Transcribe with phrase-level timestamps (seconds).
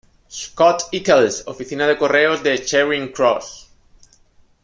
[0.35, 3.53] Scott Eccles, oficina de Correos de Charing Cross.